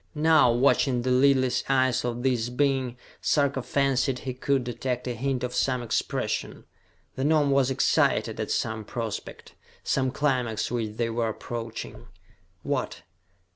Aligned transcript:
Now, 0.15 0.51
watching 0.51 1.03
the 1.03 1.11
lidless 1.11 1.63
eyes 1.69 2.03
of 2.03 2.23
this 2.23 2.49
being, 2.49 2.97
Sarka 3.21 3.61
fancied 3.61 4.17
he 4.17 4.33
could 4.33 4.63
detect 4.63 5.07
a 5.07 5.13
hint 5.13 5.43
of 5.43 5.53
some 5.53 5.83
expression. 5.83 6.63
The 7.15 7.23
Gnome 7.23 7.51
was 7.51 7.69
excited 7.69 8.39
at 8.39 8.49
some 8.49 8.83
prospect, 8.83 9.53
some 9.83 10.09
climax 10.09 10.71
which 10.71 10.97
they 10.97 11.11
were 11.11 11.29
approaching. 11.29 12.07
What? 12.63 13.03